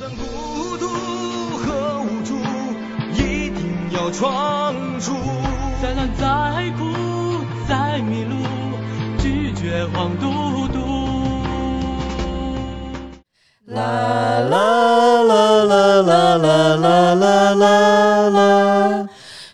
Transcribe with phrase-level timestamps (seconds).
[0.00, 0.88] 算孤独
[1.58, 2.34] 和无助，
[3.12, 5.12] 一定要闯出。
[5.82, 6.86] 再难再苦
[7.68, 8.36] 再迷路，
[9.18, 10.78] 拒绝黄嘟嘟。
[13.66, 13.82] 啦
[14.40, 19.06] 啦啦啦啦啦啦啦啦啦，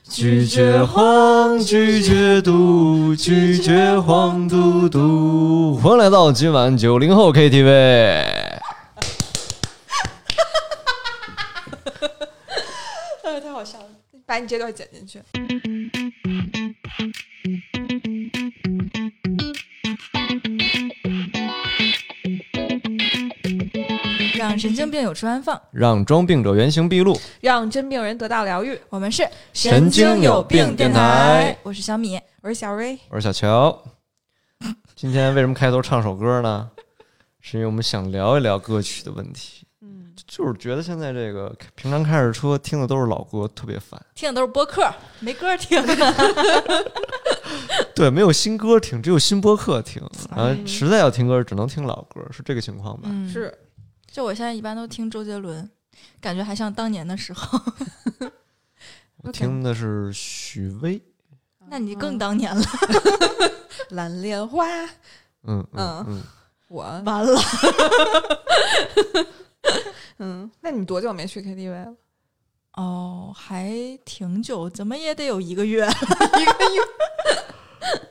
[0.09, 5.75] 拒绝黄，拒绝毒，拒绝黄嘟嘟。
[5.83, 8.47] 欢迎来到今晚九零后 KTV。
[13.23, 13.87] 呃，太好笑了，
[14.27, 15.23] 把你这段剪进去。
[24.37, 25.61] 让神经病有处安放。
[25.71, 27.17] 让装病者原形毕露。
[27.41, 28.77] 让真病人得到疗愈。
[28.89, 32.19] 我们是神经有病电台，我是小米。
[32.43, 33.85] 我是小瑞，我是小乔。
[34.97, 36.69] 今天为什么开头唱首歌呢？
[37.41, 39.66] 是因为我们想聊一聊歌曲的问题。
[40.37, 44.01] 嗯，就是觉得现在这个平常开着车听的都是老歌，特别烦。
[44.15, 44.87] 听的都是播客，
[45.21, 45.83] 没歌听。
[47.95, 50.03] 对，没有新歌听，只有新播客听。
[50.31, 53.09] 然后嗯实在要听歌，只能听老歌，是这个情况吧？
[53.11, 53.53] 嗯，是
[54.11, 55.69] 就我现在一般都听周杰伦，
[56.21, 57.59] 感觉还像当年的时候。
[59.23, 61.03] 我听的是许巍。
[61.69, 62.65] 那你更当年了，
[63.91, 64.65] 蓝莲花，
[65.45, 66.23] 嗯嗯嗯嗯，
[66.69, 67.41] 我完了。
[70.19, 71.95] 嗯，那你多久没去 KTV 了？
[72.75, 75.87] 哦，还挺久，怎么也得有一个月。
[75.87, 76.83] 一个月。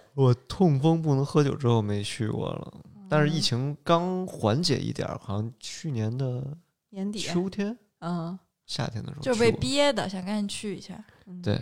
[0.16, 2.74] 我痛风不能喝酒之后没去过了，
[3.10, 6.42] 但是疫情刚缓解一点，好像去年的
[6.90, 11.04] 年底，秋天、嗯，夏天的时候就被憋的，想赶紧去一下。
[11.26, 11.62] 嗯，对，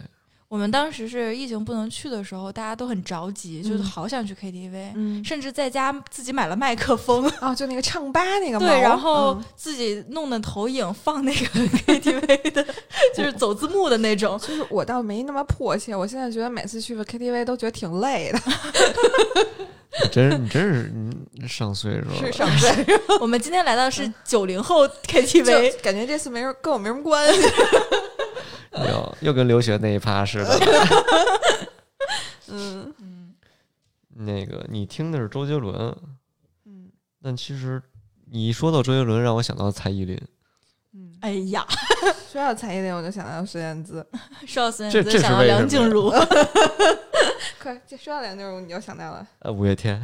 [0.53, 3.83] 我们当时是疫情不能去的时候，大家都很着急，就是嗯。
[3.83, 9.43] 好想去 KTV，、嗯，甚至在家自己买了麦克风，哦，就那个唱吧那个毛，对，然后嗯。
[9.55, 11.39] 自己弄的投影放那个
[11.87, 12.63] KTV 的，
[13.17, 14.37] 就是走字幕的那种。
[14.37, 18.39] 就是我倒没那么迫切，我现在觉得每次去个 KTV 都觉得挺累的，
[20.03, 20.91] 你真是你真是
[21.31, 22.31] 你上岁数了，是。
[22.31, 23.01] 上岁数。
[23.19, 27.41] 我们今天来到是九零后 KTV，感觉这次没人跟我没什么关系。
[28.75, 30.59] 又又跟留学那一趴似的。
[32.49, 33.33] 嗯嗯，
[34.09, 35.75] 那个你听的是周杰伦，
[36.65, 36.91] 嗯
[37.21, 37.81] 但其实
[38.31, 40.19] 你一说到周杰伦，让我想到蔡依林。
[40.93, 41.65] 嗯，哎呀，
[42.31, 44.05] 说到蔡依林，我就想到孙燕姿。
[44.45, 46.11] 说到孙这燕姿，想到梁静茹，
[47.59, 49.27] 快，这说到梁静茹，你就想到了。
[49.39, 49.99] 呃，五月天，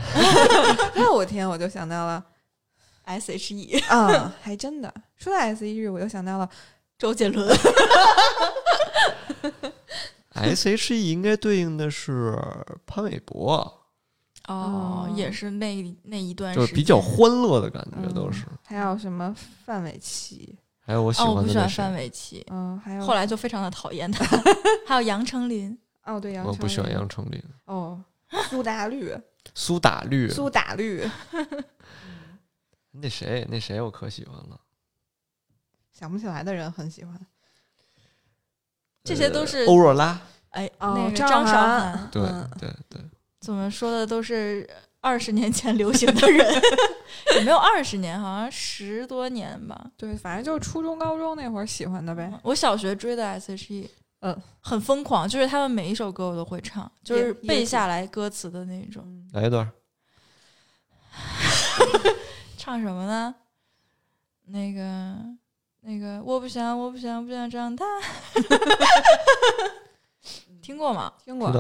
[0.96, 2.24] 那我天，我就想到了
[3.04, 4.92] S.H.E 啊，还真的。
[5.18, 6.50] 说到 S H E，我就想到了
[7.00, 7.48] 周杰伦，
[10.36, 12.38] S.H.E 应该对应的是
[12.86, 13.56] 潘玮柏，
[14.48, 18.14] 哦哦，也是那那一段时间，就是比较欢乐的感觉，嗯。
[18.14, 18.44] 都是。
[18.66, 19.34] 还有什么
[19.66, 24.26] 范玮琪，还有我喜哦，我欢的那谁不喜欢范，玮琪，嗯，还有后来就非常的讨厌他。
[24.86, 27.42] 还有杨丞琳，哦，对，杨丞我不喜欢杨丞琳。
[27.66, 28.04] 哦，
[28.50, 29.16] 苏打绿，
[29.56, 31.10] 苏打绿，苏打绿，
[32.92, 34.60] 那谁那谁我可喜欢了，
[36.00, 37.20] 想不起来的人很喜欢。
[39.04, 40.20] 这些都是呃欧若拉。
[40.52, 43.02] 哎，哦那个张张韶涵涵，对嗯对对，
[43.42, 44.68] 怎么说的都是
[45.02, 46.62] 二十年前流行的人，
[47.36, 49.92] 也没有二十年，好像十多年吧。
[49.98, 52.32] 对，反正就是初中、高中那会儿喜欢的呗。
[52.44, 53.90] 我小学追的 S.H.E，
[54.22, 59.04] 嗯，很疯狂，就是他们每一首歌我都会唱，就是背下来歌词的那种。
[59.06, 59.70] 嗯，来一段。
[62.58, 63.36] 唱什么呢？
[64.46, 65.16] 那个
[65.82, 67.86] 那个，我不想，我不想，不想长大。
[70.62, 71.12] 听过吗？
[71.26, 71.52] 听过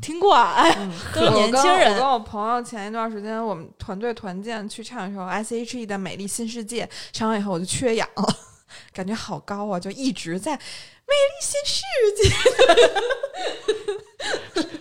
[0.00, 8.36] 听过啊，哎，嗯， 都是年轻人我跟我朋友前一段时间，我们团队团建去唱的时候，S.H.E 的《美丽新世界》唱完以后，我就缺氧了，
[8.92, 10.62] 感觉好高啊，就一直在《美
[11.14, 11.82] 丽新世
[12.16, 12.28] 界》。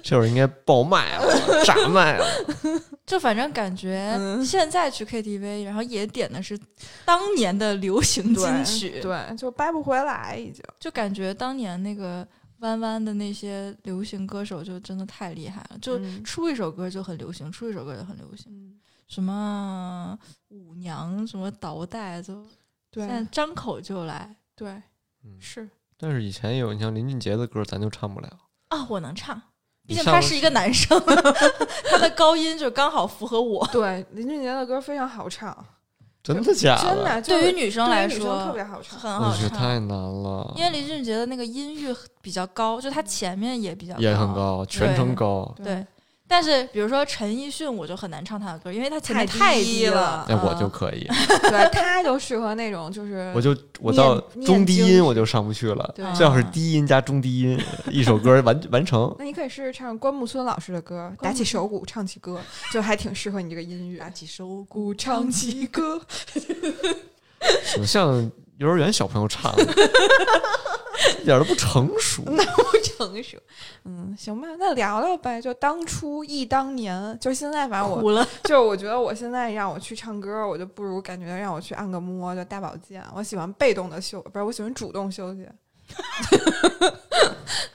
[0.02, 2.26] 这会儿应该爆麦了，炸麦了。
[3.06, 6.60] 就反正感觉嗯现在去 KTV，然后也点的是
[7.06, 10.64] 当年的流行金曲，对，就掰不回来，已经。
[10.80, 12.28] 就感觉当年那个
[12.60, 20.18] 弯弯的那些流行歌手就真的太厉害了，就嗯出一首歌就很流行，出一首歌就很流行，嗯，什么
[20.48, 22.44] 舞娘，什么倒带，就
[22.94, 24.70] 现在对张口就来对
[25.24, 28.30] 嗯是，但是以前有，你像林俊杰的歌，咱就唱不了。
[28.70, 29.40] 啊，我能唱。
[29.88, 31.00] 毕竟他是一个男生，
[31.90, 33.68] 他的高音就刚好符合我。
[33.72, 35.56] 对林俊杰的歌非常好唱，
[36.24, 36.82] 真的假的？
[36.84, 39.00] 真的，对于女生来说特别好唱。
[39.00, 45.54] 很好我觉得太唱，难了，因为林俊杰的那个音域比较高，就他前面也比较也很高，全程高。
[45.64, 45.86] 对，
[46.28, 51.08] 但是比如说陈奕迅，我就很难唱他的歌，因为他前面太低低了那，我嗯就可以，
[51.50, 57.62] 对，他就适合那种就是我就我到中低音我就上不去了，对最好是低音加中低音，
[57.92, 59.16] 一首歌完完成。
[59.20, 62.42] 那你可以试试唱关牧村老师的歌，打起手鼓唱起歌，
[62.74, 64.00] 就还挺适合你这个音乐。
[64.00, 66.02] 打起手鼓唱起歌，
[67.74, 69.64] 挺像幼儿园小朋友唱的，
[71.22, 72.24] 一 点都不成熟。
[72.26, 73.38] 那不成熟。
[73.84, 75.42] 嗯，行吧，那聊聊呗。
[75.42, 78.28] 就当初忆当年，就现在，反正我了。
[78.44, 83.04] 就是我觉得我现在让我去唱歌，我就不如感觉让我去按个摩，就大保健。
[83.16, 85.48] 我喜欢被动的休，不是我喜欢主动休息。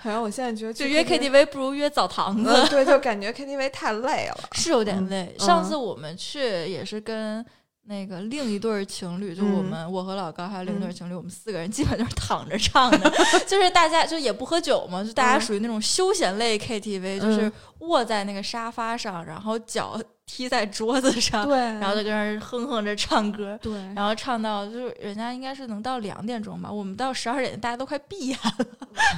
[0.03, 4.41] 反正我现在觉得就约 KTV 不如约澡堂子，嗯，对，就感觉 KTV 太累了。
[4.53, 5.33] 是有点累。
[5.39, 7.45] 嗯上次我们去也是跟
[7.87, 9.65] 那个另一对情侣，就我嗯。
[9.65, 13.11] 们、我和老高还有另一对情侣，我们四个人基本就是躺着唱的，
[13.49, 15.41] 就是大家就也不喝酒嘛，就大家嗯。
[15.41, 23.59] 属于那种休闲类 KTV，、就是嗯卧在那个沙发上，然后脚踢在桌子上，对，然后就跟那儿哼哼着唱歌。
[23.61, 28.67] 对，然后唱到就是人家应该是能到两点钟吧，我们到十二点大家都快闭眼了，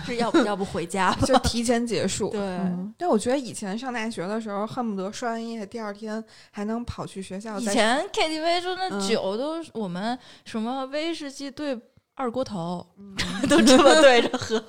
[0.07, 1.19] 是要不要不回家吧？
[1.27, 2.31] 就提前结束。
[2.31, 7.59] 对嗯但我觉得以前上大学的时候，恨不得刷完夜第二天还能跑去学校。
[7.59, 11.79] 以前 KTV 就那嗯酒都是我们什么威士忌兑
[12.15, 13.17] 二锅头， 嗯
[13.49, 14.63] 都这么对着喝，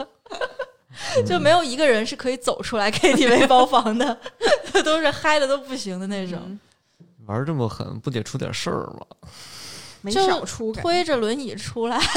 [1.25, 4.18] 就没有一个人是可以走出来 KTV 包房的，
[4.84, 6.60] 都是嗨的都不行的那种，嗯
[7.25, 9.06] 玩这么狠，不得出点事儿吗？
[10.01, 11.98] 没就少出，推着轮椅出来。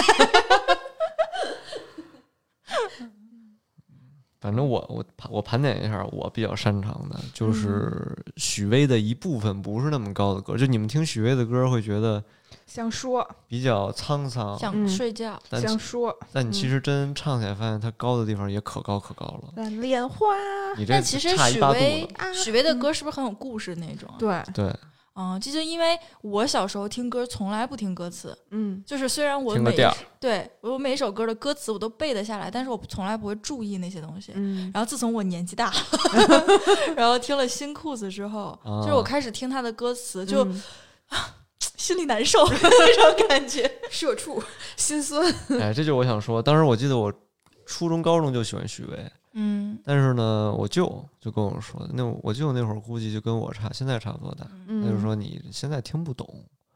[4.40, 12.22] 反正我我盘我盘点一下，我比较擅长的嗯就是许巍的一部分不是那么高的歌，就你们听许巍的歌会觉得
[12.66, 13.26] 想说。
[13.48, 19.52] 比较沧桑，想嗯睡觉，但想说，但你其实真唱起来，发现它高的地方也可高可高了。
[19.56, 20.26] 蓝莲花，
[20.76, 24.08] 你这但其实许巍许巍的歌是不是很有故事那种？
[24.18, 24.74] 对，对，
[25.14, 28.82] 嗯，这就因为我小时候听歌从来不听歌词，嗯。
[28.84, 29.74] 就是虽然我每
[30.20, 34.32] 对我每一首歌的歌词我都背得下来，但是我从来不会注意那些东西。
[34.34, 34.70] 嗯。
[34.74, 35.72] 然后自从我年纪大，
[36.96, 38.82] 然后听了新裤子之后，啊。
[38.82, 40.62] 就是我开始听他的歌词，就嗯
[41.86, 43.70] 心里难受 那种感觉。
[43.88, 44.42] 社畜
[44.76, 45.24] 心酸，
[45.60, 47.12] 哎，这就是我想说，当时我记得我
[47.64, 56.28] 初中、高中就喜欢许巍，嗯但是呢，我舅就跟我说，那我舅那会儿估计就跟我差，现在差不多大，嗯他就说你现在听不懂，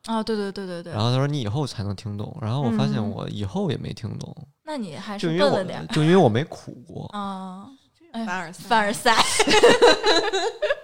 [0.04, 4.32] 啊，对对对对对然，后他说你以后才能听懂，然后我发现嗯我以后也没听懂，
[4.64, 7.66] 那你还是因为我笨了点就因为我没苦过，啊。
[8.12, 9.14] 哎凡尔赛，凡尔赛，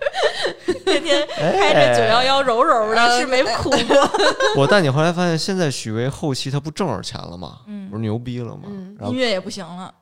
[0.84, 4.10] 天天开着九幺幺柔柔的，是没哭过。
[4.56, 7.60] 我但你后来发现，现在许巍后期他不挣着钱了吗？
[7.66, 8.62] 嗯不是牛逼了吗？
[8.66, 9.92] 嗯音乐也不行了，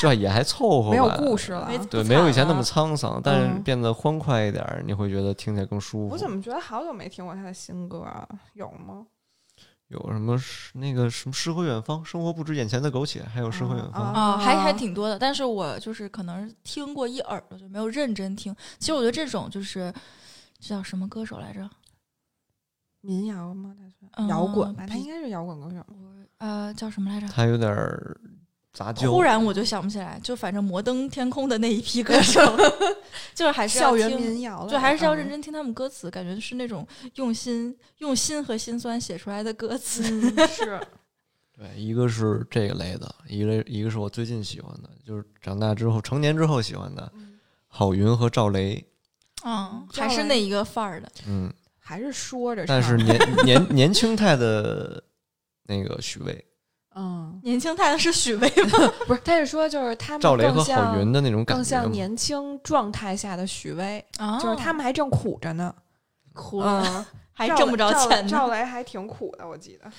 [0.00, 1.70] 就也还凑合吧，没有故事了。
[1.90, 6.14] 对，没有以前那么沧桑，但是嗯变得欢快一点儿，你会觉得听起来更舒服。
[6.14, 8.26] 我怎么觉得好久没听过他的新歌啊？
[8.54, 9.06] 有吗？
[9.88, 14.02] 有什么诗那个什么诗和远方，生活不止眼前的苟且，还有诗和远方。
[14.02, 18.54] 啊啊，还还挺多的，但是我就是可能听过一耳朵，就没有认真听。
[18.78, 19.92] 其实我觉得这种就是
[20.58, 21.68] 叫什么歌手来着？
[23.00, 23.72] 民谣吗？
[23.78, 24.84] 他是摇滚吧？
[24.88, 25.86] 他应该是摇滚歌手。
[26.38, 27.28] 呃，叫什么来着？
[27.28, 28.20] 他有点儿
[28.76, 29.06] 杂交。
[29.06, 32.40] 突然我就想不起来，就反正摩登天空的那一批歌手，
[33.34, 35.30] 就是还是要校园听民谣了，就还是要认嗯。
[35.30, 40.02] 真听他们歌词，感觉是那种用心、用心和心酸写出来的歌词。
[40.04, 40.78] 嗯， 是，
[41.56, 47.10] 对，一个是这个类的，一类一个是我最近喜欢的，就是长大之后成年之后喜欢的，
[47.68, 48.86] 郝云和赵雷。
[49.44, 51.10] 嗯，还是那一个范儿的。
[51.26, 55.02] 嗯，还是说着， 但是年年年轻态的
[55.64, 56.45] 那个许巍，
[56.98, 58.92] 嗯，年轻态的是许巍吗？
[59.06, 61.82] 不是，他是说就是他们赵雷和郝云的那种感更觉更。
[61.82, 65.74] 像年轻状态下的许巍，啊就是他们还正苦着呢，
[66.32, 68.28] 苦了，嗯， 还挣不着钱呢。
[68.30, 69.90] 赵雷还挺苦的，我记得。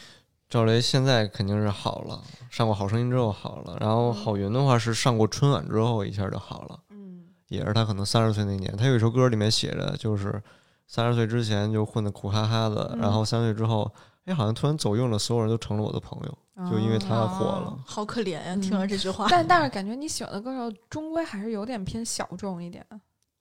[0.50, 6.80] 赵雷现在肯定是好了，上过《好声音》之后好了，然后嗯郝云的话是上过春晚之后一下就好了。
[6.90, 10.42] 嗯，也是他可能三十岁那年，他有一首歌里面写着，就是
[10.88, 13.92] 三十岁之前就混得苦哈哈的，嗯然后三十岁之后，
[14.26, 16.38] 哎，好像突然走运了，所有人都成了我的朋友，
[16.72, 17.80] 就因为他火了哦。
[17.86, 18.56] 好可怜呀！
[18.56, 22.84] 嗯听了这句话，但但是感觉你喜欢的歌手终归还是有点偏小众一点，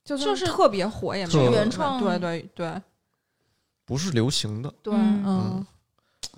[0.04, 2.82] 就就是特别火也没有原创对对对
[3.87, 4.73] 不是流行的。
[4.82, 5.66] 对，嗯嗯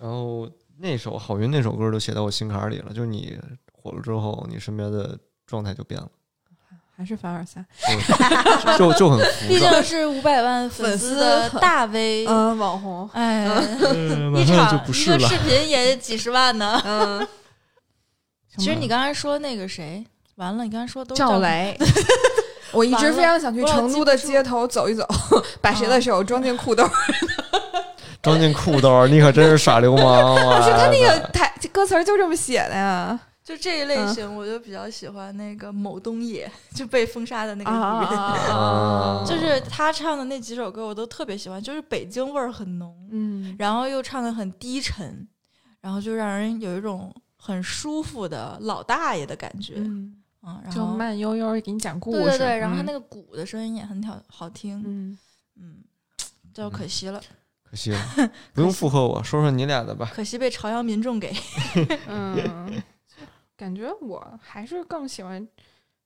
[0.00, 3.36] 然后那首郝云那首歌都写到我心坎里了，就是你
[3.72, 6.08] 火了之后，你身边的状态就变了，
[6.98, 7.64] 还是凡尔赛。
[8.76, 9.60] 就就很浮 毕。
[9.60, 13.46] 竟是五百万粉丝的大 V，嗯，网红，哎，
[13.94, 15.28] 嗯一场一个不是了。
[15.28, 16.82] 视频也几十万呢。
[16.84, 17.26] 嗯，
[18.58, 21.78] 其实你刚才说那个谁，完了，你刚才说都是赵雷，
[22.72, 25.06] 我一直非常想去成都的街头走一走，
[25.62, 26.84] 把谁的手装进裤兜。
[28.20, 30.34] 装进裤兜，你可真是耍流氓！
[30.34, 33.16] 不是他那个台歌词就这么写的呀。
[33.48, 38.20] 就这一类嗯型，我就比较喜欢那个某东野，就被封杀的那个啊艺人。
[38.20, 45.26] 啊就是他唱的那几首歌，我都特别喜欢，就是北京味儿很浓，嗯，然后又唱的很低沉，
[45.80, 49.76] 然后就让人有一种很舒服的老大爷的感觉。
[49.78, 52.22] 嗯，嗯，然就后慢悠悠给你讲故事。
[52.24, 54.82] 对对对，然后他嗯那个鼓的声音也很好好听。
[54.86, 55.18] 嗯，
[55.58, 55.76] 嗯，
[56.52, 57.18] 就可惜了，
[57.64, 57.98] 可惜了，
[58.52, 60.10] 不用附和我，说说你俩的吧。
[60.12, 61.34] 可惜被朝阳民众给。
[62.08, 62.82] 嗯，
[63.58, 65.46] 感觉我还是更喜欢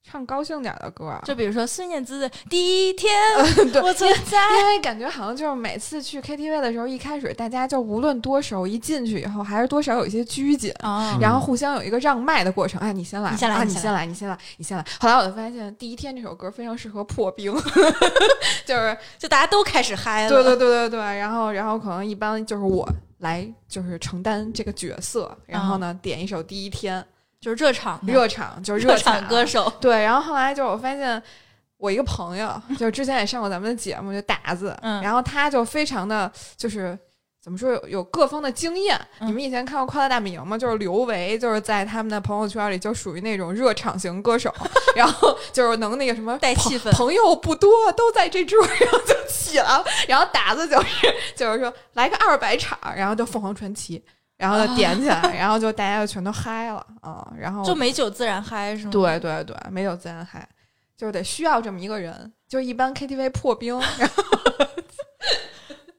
[0.02, 1.20] 唱高兴点儿的歌啊。
[1.24, 3.12] 就比如说孙燕姿的《第一天
[3.70, 10.72] 对我存在》，因为感觉好像就是每次去 KTV 的时候，一开始大家就无论多熟，一进去以后还是多少有一些拘谨。
[10.80, 14.84] 啊然后互相有一个让麦的过程，哎，你先来，你先来啊，你先你先来，你先来，你先来。
[14.98, 17.52] 后来我就发现，《第一天》这首歌非常适合破冰，
[18.64, 20.30] 就是就大家都开始嗨了。
[20.30, 27.00] 对对对对对，然后然后可能一般就是我来就是承担这个角色，然后呢点一首《第一天》，
[27.42, 29.70] 就是热场热场就是热场场歌手。
[29.82, 31.22] 对，然后后来就我发现。
[31.78, 36.96] 我一个朋友，就是之前也上过咱们的节目，就达子，嗯然后他就非常的就是
[37.42, 38.96] 怎么说有有各方的经验。
[39.18, 40.56] 嗯你们以前看过《快乐大本营》吗？
[40.56, 44.54] 就是刘维，就是在他们的朋友圈里就属于那种热场型歌手，
[44.94, 49.84] 然后就是能那个什么带气氛朋友不多，都在这桌，然后就起来了。
[50.06, 54.00] 然后达子就是就是说来个二百场，然后就凤凰传奇，
[54.42, 58.90] 然后就点起来，然后就大家就全都嗨了啊、 然后就美酒自然嗨是吗？
[58.90, 60.46] 对对对，美酒自然嗨，
[60.96, 62.32] 就是得需要这么一个人。
[62.48, 64.24] 就一般 KTV 破冰， 然后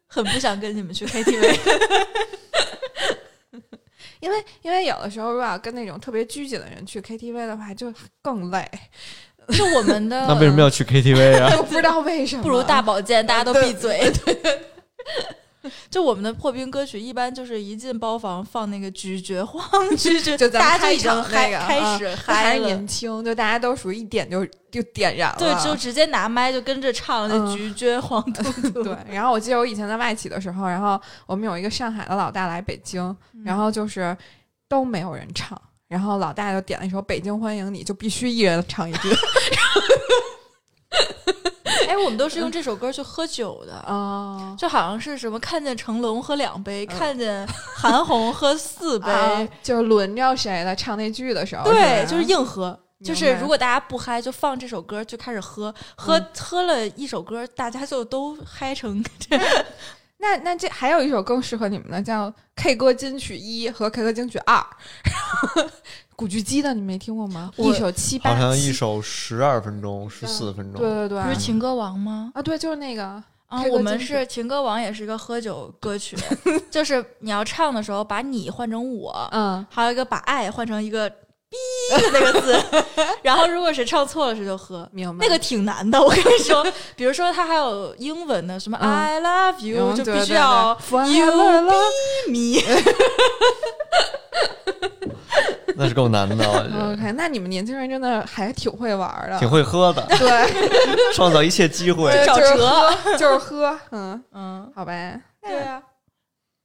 [0.08, 1.58] 很不想跟你们去 KTV。
[4.20, 8.70] 因为因为有的时候如果要跟那种特别拘谨的人去 KTV 的话，就更累。
[9.58, 11.56] 就我们的那为什么要去 KTV 啊？
[11.58, 13.26] 我不知道为什么，不如大保健？
[13.26, 14.12] 大家都对闭嘴。
[15.90, 19.62] 就我们的破冰歌曲，一般就是一进包房放那个咀嚼慌，
[19.96, 22.66] 咀嚼， 就咱们开大家就已经场嗨那个开始嗨了。
[22.66, 28.84] 年轻，就大家都属于一点就就点燃了，对，就直接拿麦就跟着唱，那嗯咀嚼黄 嘟嘟。
[28.84, 28.98] 对。
[29.10, 34.16] 然后我记得我以前在外企的时候，然后我们有一个上海的老大来北京，然后就是
[34.68, 39.93] 都没有人唱，然后老大就点了一首《北京欢迎你》，就必须一人唱一句哎，
[42.04, 43.74] 我们都是用这首歌去喝酒的。
[43.74, 44.56] 啊。
[44.58, 52.78] 就好像是什么看见成龙喝两杯，看见韩红喝四杯，啊，就是轮着谁来唱那句的时候，对，吧就是硬喝。
[53.04, 59.04] 就是如果大家不嗨，就放这首歌就开始喝，喝、嗯喝了一首歌，大家就都嗨成。
[60.24, 64.58] 那那这还有一首更适合你们的，叫《K 歌金曲一》和《K 歌金曲二》，
[66.16, 67.52] 古巨基的你没听过吗？
[67.58, 70.82] 一首七八，好像一首十二分钟、十四分钟。
[70.82, 72.32] 对对对，不是情歌王吗？
[72.34, 73.04] 啊，对，就是那个
[73.48, 76.16] 啊，我们是情歌王，也是一个喝酒歌曲，
[76.72, 81.12] 就是你要唱的时候，把你换成我，嗯，还有一个把爱换成一个
[81.54, 81.58] 逼
[82.02, 82.60] 的那个字，
[83.22, 84.90] 然后如果谁唱错了，谁就喝。
[84.92, 85.26] 明白。
[85.26, 88.92] 那个挺难的，我跟你说，比如说它还有英文的，什么嗯。
[88.92, 91.76] I love you，、就必须要 you love be
[92.32, 92.62] me。
[95.76, 96.94] 那是够难的，我觉得。
[96.94, 102.12] OK，那你们年轻人真的还挺会玩的，挺会喝的，对，创造一切机会。
[102.26, 105.82] 找就是辙喝，就是喝，嗯，嗯，好呗，对啊。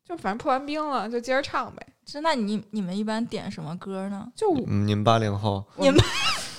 [0.07, 4.27] 就反正破完冰了，就接着唱呗，是，那你你们一般点什么歌呢？
[4.35, 6.01] 就嗯，你们八零后，你们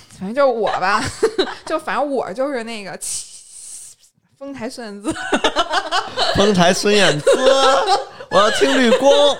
[0.10, 1.04] 反正就是我吧，
[1.66, 3.98] 就反正我就是那个七
[4.38, 5.12] 丰台孙燕姿，
[6.38, 7.26] 丰台孙燕姿，
[8.30, 9.12] 我要听绿光。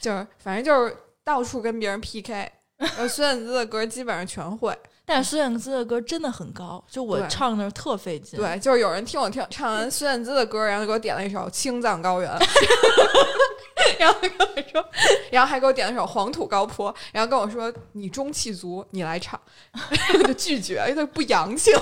[0.00, 2.50] 就是反正就是到处跟别人 PK。
[2.98, 4.76] 呃，孙燕姿的歌基本上全会，
[5.06, 8.40] 但是孙燕姿的歌真的很高，就我唱的特费劲。
[8.40, 12.30] 对，就是有人听我听唱完孙燕姿的歌，然后就给我点了一首《青藏高原》，
[13.98, 14.84] 然后跟我说，
[15.30, 19.40] 然后还给我点了首《黄土高坡》，然后跟我说你中气足，你来唱，
[20.26, 21.80] 就拒绝，因为他不洋气了。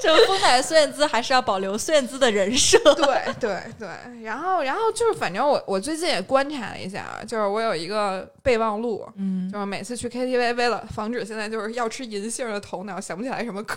[0.00, 2.78] 这个丰台孙燕姿还是要保留孙燕姿的人设。
[2.94, 3.88] 对对对，
[4.22, 13.76] 然后然后就是，反正我我最近也观察了一下，啊就是我有一个备忘录，嗯，就是每次去 KTV，为了防止现在就是要吃银杏的头脑想不起来什么歌，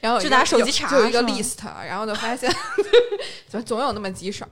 [0.00, 2.50] 然后就拿手机查就有一个 list，然后就发现
[3.50, 4.46] 就总有那么几首，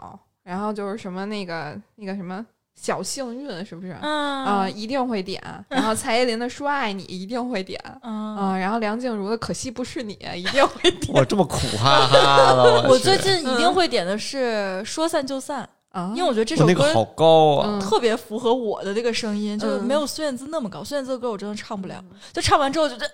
[0.47, 2.45] 然后就是什么那个那个什么
[2.81, 3.91] 小幸运是不是？
[3.93, 5.43] 啊、嗯一定会点。
[5.69, 7.81] 然后蔡依林的《说爱你》一定会点。
[8.03, 11.12] 嗯嗯，然后梁静茹的《可惜不是你》一定会 点。
[11.19, 15.65] 我这么苦哈哈的，我去最近一定会点的是《说散就散》，
[15.97, 20.85] 啊，因为我觉得这首歌那个好高啊嗯，特别符合我的这个声音，就没有孙燕姿那么高。
[20.85, 21.95] 孙燕姿的歌我真的唱不了，
[22.35, 23.11] 就唱完之后觉得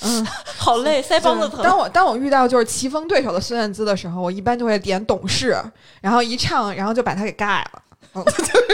[0.00, 0.26] 嗯，
[0.58, 1.62] 好累，腮帮子疼。
[1.62, 5.56] 当我当我遇到就是棋逢对手的孙燕姿的时候，我一般就会点懂事，
[6.00, 8.24] 然后一唱，然后就把它给盖了。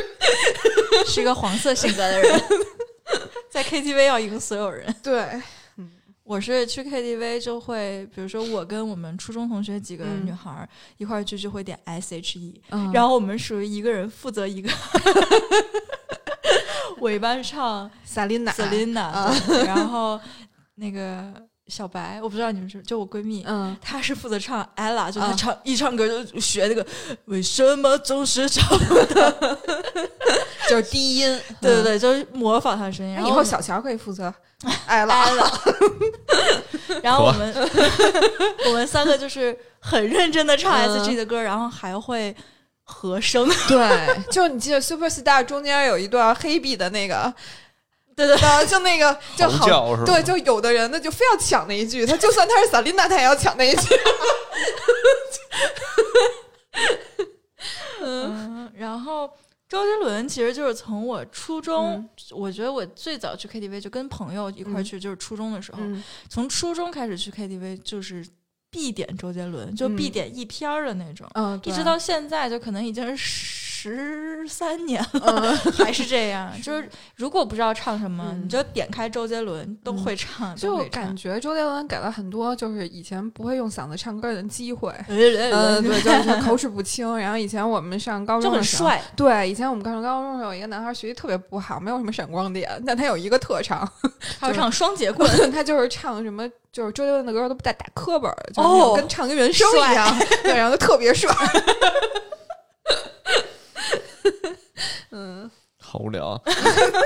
[1.05, 2.43] 是一个黄色性格的人，
[3.51, 4.95] 在 KTV 要赢所有人。
[5.03, 5.23] 对，
[6.31, 10.25] 我是去 KTV 就会，比如说我跟我们初中同学几个嗯。
[10.25, 12.93] 女孩儿、一块儿去，就会点 S.H.E，、嗯。
[12.93, 14.71] 然后我们属于一个人负责一个。
[17.01, 20.21] 我一般是唱萨琳娜，Selina，、对然后
[20.77, 21.35] 那个
[21.71, 26.85] 小白，我不知道你们是，就我闺蜜，嗯，她是负责唱 ella，就是啊唱、一唱歌就学那个
[27.27, 29.31] 为什么总是找不到，
[30.69, 33.15] 就是低音，对对对，就是模仿她的声音。
[33.15, 34.33] 然后以后小乔可以负责
[34.87, 35.61] 艾拉，挨了。
[37.03, 37.55] 然后我们
[38.67, 42.35] 我们三个就是很认真的唱嗯 S G 的歌，然后还会
[42.83, 43.49] 和声。
[43.69, 47.33] 对，就你记得 Super Star 中间有一段黑笔的那个，
[48.27, 50.13] 对对对， 就那个就好，叫是吧？
[50.13, 53.95] 对，就有的人呢就非要抢那一句，他 就算他是萨琳娜，他也要抢那一句。
[58.03, 59.29] 嗯，然后
[59.69, 62.09] 周杰伦其实就是从我初中，嗯。
[62.33, 66.03] 我觉得我最早去 K T V 就跟朋友一块去，就是初中的时候，嗯。
[66.29, 68.27] 从初中开始去 K T V 就是
[68.71, 73.17] 必点周杰伦，就必嗯点一篇儿的那种，嗯，一直到现在就可能已经是
[73.83, 76.51] 十三年了，嗯 还是这样。
[76.63, 84.93] 就是如果不知道唱什么，嗯你就点开周杰伦都会唱，都就感觉周杰伦给了很多就是以前不会用嗓子唱歌的人机会。
[85.09, 87.17] 嗯，嗯，对，就是口齿不清。
[87.19, 89.03] 然后以前我们上高中的时候，很帅。
[89.17, 93.89] 对，以前我们上高中的时候有一个男孩学习特别不好，没有什么闪光点，但他有一个特长，
[94.39, 101.31] 他要唱双截棍，他就是唱什么，就是周杰伦的歌都不带打磕巴，就跟唱跟原声一样，对，然后就特别帅。
[105.11, 105.51] 嗯，
[105.81, 106.41] 好无聊啊。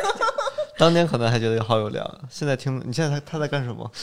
[0.78, 3.90] 当年可能还觉得好有聊，现在听你现在他他在干什么？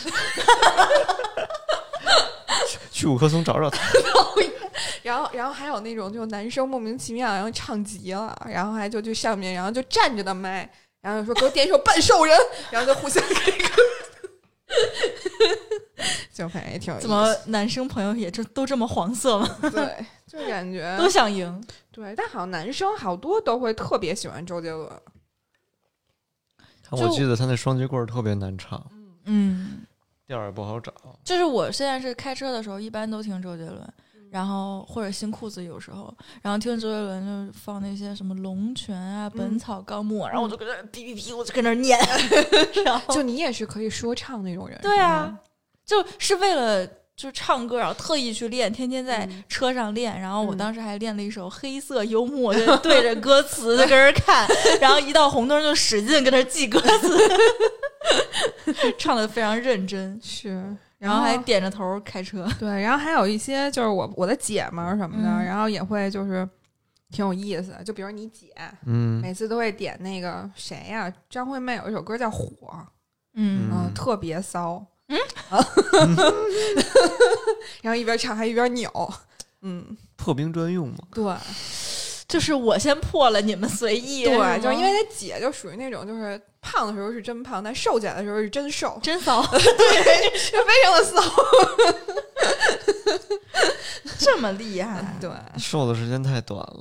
[2.67, 3.77] 去去五棵松找找他。
[5.03, 10.69] 然后，然后还有那种就男生莫名其妙，然后唱急了，然后还就去上面，然后就站着的麦，
[11.01, 12.37] 然后就说给我点一首《半兽人》，
[12.69, 13.69] 然后就互相给个，
[16.33, 17.07] 就反正也挺有意思。
[17.07, 19.57] 怎么男生朋友也这都这么黄色吗？
[19.61, 21.61] 对，就感觉都想赢。
[21.91, 24.89] 对，但好像男生好多都会特别喜欢周杰伦。
[26.91, 28.81] 我记得他那双截棍特别难唱，
[29.25, 29.81] 嗯，
[30.25, 30.93] 调儿也不好找。
[31.23, 33.93] 就是我现在是开车的时候，一般都听周杰伦，
[34.29, 41.99] 然后或者新裤子有时候，然后听周杰伦就是放那些什么龙泉啊、本草纲目啊，然后我就跟那哔哔哔，我就跟那儿念，
[42.85, 45.37] 然后就你也是可以说唱那种人，对啊，
[45.85, 46.89] 就是为了。
[47.15, 49.43] 就是唱歌，然后特意去练，天天在嗯。
[49.47, 50.19] 车上练。
[50.19, 50.57] 然后我嗯。
[50.57, 54.47] 当时还练了一首黑色幽默，就对着歌词就 跟人看，
[54.81, 57.17] 然后一到红灯就使劲跟那记歌词，
[58.97, 62.47] 唱的非常认真，是，然后还点着头开车。
[62.59, 65.45] 对，然后还有一些就是我我的姐们儿什么的，嗯。
[65.45, 66.47] 然后也会就是
[67.11, 68.47] 挺有意思的，就比如你姐，
[68.85, 72.45] 嗯，每次都会点那个谁呀、张惠妹有一首歌叫《火》，
[73.35, 73.93] 嗯嗯。
[73.93, 76.15] 特别骚，嗯，
[77.81, 79.13] 然后一边唱还一边扭，
[79.61, 80.97] 嗯，破冰专用嘛。
[81.13, 81.33] 对。
[82.27, 84.23] 就是我先破了，你们随意。
[84.23, 91.21] 对，就是因为他姐就属于那种就是胖的时候是真胖，但瘦起来的时候是真瘦，真骚， 对就非常的骚，
[94.17, 95.03] 这么厉害。
[95.19, 96.79] 对，瘦的时间太短了。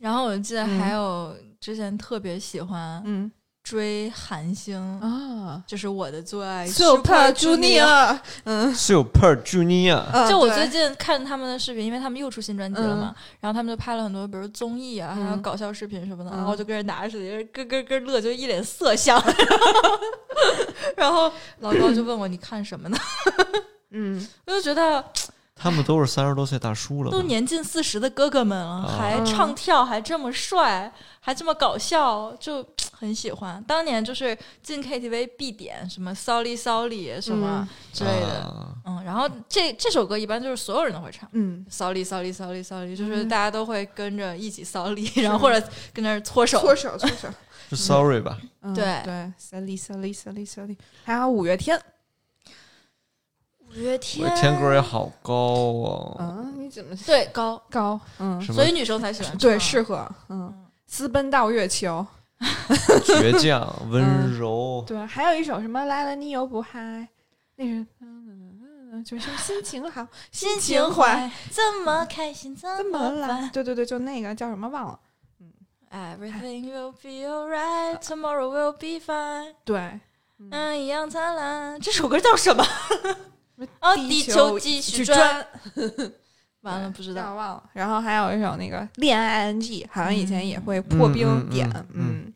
[0.00, 0.80] 然后我记得嗯。
[0.80, 3.30] 还有之前特别喜欢嗯
[3.62, 5.62] 追韩星，啊。
[5.66, 8.18] 就是我的最爱，Super Junior。
[8.44, 15.42] 嗯，Super Junior，嗯就我最近看他们的视频，因为他们又出新专辑了嘛，然后他们就拍了很多，比如综艺啊，还有嗯。
[15.42, 16.36] 搞笑视频什么的，嗯。
[16.36, 19.22] 然后我就跟人拿着手机咯咯咯乐，就一脸色相。
[20.96, 22.98] 然后老高就问我你看什么呢？
[23.90, 25.04] 嗯，我就觉得
[25.54, 27.22] 他们都是三十多岁大叔了都？
[27.22, 28.96] 年近四十的哥哥们了，啊。
[28.98, 32.64] 还唱跳，还这么帅，还这么搞笑，就
[33.02, 33.62] 很喜欢。
[33.66, 38.68] 当年就是进 KTV 必点什么 Sorry Sorry 什么之类的，啊。
[38.86, 41.28] 嗯然后这这首歌一般就是所有人都会唱。
[41.32, 43.28] 嗯，，Sorry Sorry Sorry Sorry，，就是嗯。
[43.28, 46.60] 大家都会跟着一起 Sorry，，然后或者跟那儿搓手。
[46.60, 47.28] 搓手搓手，
[47.70, 48.38] 是 Sorry 吧？
[48.60, 48.84] 嗯对。
[49.04, 51.80] 对，Sorry Sorry Sorry Sorry，还有五月天，
[53.58, 56.16] 五月我天，天歌也好高哦。
[56.20, 57.98] 嗯，你怎么对高，高？
[58.20, 59.36] 嗯，所以女生才喜欢。
[59.38, 60.52] 对，适合，嗯，
[60.86, 62.06] 私奔到月球，
[63.04, 67.08] 倔强、温嗯柔，对，还有一首什么来了你又不嗨，
[67.56, 73.50] 那是嗯，就是心情好， 心情情坏，怎么开心怎怎么么来？
[73.52, 74.98] 对对对，就那个叫什么忘了。
[75.90, 79.54] ？Everything will be alright, tomorrow will be fine。
[79.64, 80.00] 对，
[80.50, 81.80] 嗯，一样灿烂。
[81.80, 82.64] 这首歌叫什么？
[83.80, 85.46] 哦，地球继续去转。
[86.62, 87.34] 转，完了，不知道。
[87.34, 87.70] 忘了。
[87.72, 92.32] 然后还有一首那个《恋爱 ING》，好像以前也会破冰点，嗯嗯，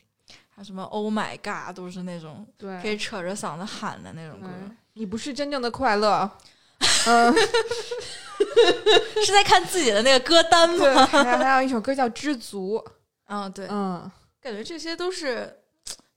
[0.51, 4.49] 还有什么 Oh my God，都是那种对，可以扯着嗓子喊的那种歌。
[4.95, 6.31] 你不是真正的快乐，
[7.07, 7.33] 嗯，
[9.25, 11.07] 是在看自己的那个歌单，吗？
[11.07, 12.83] 还还有一首歌叫《知足》，
[13.29, 14.11] 嗯，对，嗯，
[14.41, 15.55] 感觉这些都是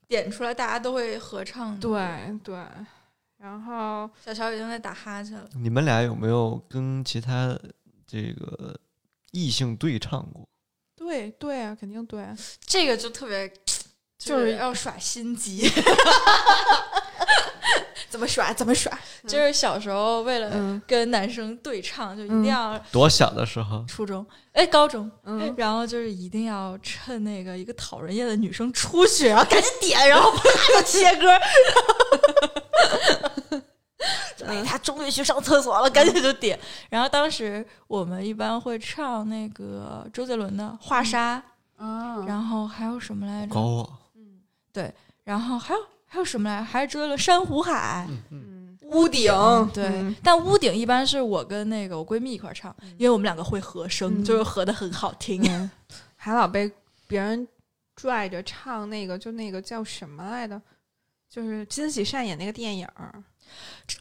[0.08, 2.58] 点出来大家都会合唱的。，对对，
[3.38, 5.48] 然后小乔已经在打哈欠了。
[5.56, 7.58] 你们俩有没有跟其他
[8.10, 8.76] 这个
[9.32, 10.48] 异性对唱过？
[10.96, 12.26] 对对啊，肯定对，
[12.66, 13.48] 这个就特别，
[14.18, 15.70] 就 就是是要耍心机。
[18.10, 18.92] 怎么耍怎么耍，
[19.28, 23.86] 就是小时候为了嗯跟男生对唱，就一定要多小的时候？
[23.88, 31.28] 初中，哎，高中，嗯，然后就是一定要趁那个一个讨人厌的女生出去，然后赶紧点，然后啪就切歌。
[34.46, 36.60] 哎，他终于去上厕所了，赶紧就点。
[36.90, 41.38] 然后当时我们一般会唱那个周杰伦的《画沙》，
[41.78, 43.54] 嗯，然后还有什么来着？
[43.54, 43.90] 高啊！
[45.24, 46.66] 然后还有还有什么来着？
[46.66, 48.08] 还是周杰伦《珊瑚海》。
[48.32, 49.32] 嗯，屋顶，
[49.74, 55.42] 对，嗯但屋顶一般是我跟那个我闺蜜一块儿唱，因为我们两个会和声，嗯就是合的很好听。
[55.50, 55.70] 嗯
[56.16, 56.70] 还老被
[57.08, 57.48] 别人
[57.96, 60.62] 拽着唱那个，就那个叫什么来着？
[61.30, 63.24] 就是金喜善演那个电影儿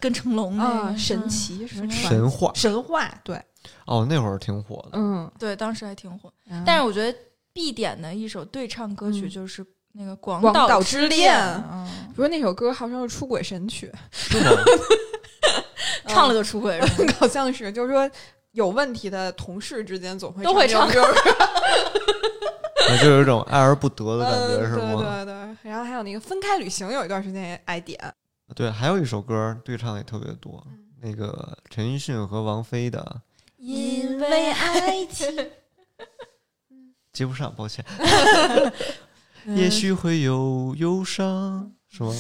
[0.01, 3.41] 跟成龙那啊，个神奇什么神话神话，对，
[3.87, 4.91] 哦，那会儿挺火的。
[4.93, 6.33] 嗯，对，当时还挺火。
[6.49, 7.19] 但但是我觉得
[7.53, 11.35] 必点的一首对唱歌曲嗯就是那个《广广岛之之恋
[11.73, 14.51] 嗯，不是那首歌号称是出轨神曲，是吗？
[16.07, 17.13] 唱了就出轨是吗？
[17.19, 18.09] 好像是，就是说
[18.53, 21.03] 有问题的同事之间总会都会唱歌，
[22.89, 24.95] 那就有一种爱而不得的感觉，是吗？
[24.97, 27.99] 对对对，然后还有那个分开旅行，有一段时间也爱点，
[28.55, 33.23] 对，还有一首歌对唱也特别多，嗯那个陈奕迅和王菲的
[33.59, 35.27] 因为爱情，
[37.13, 37.85] 接不上，抱歉。
[39.45, 42.13] 嗯也许会有忧伤，是吗？